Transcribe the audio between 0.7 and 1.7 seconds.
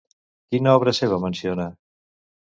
obra seva menciona?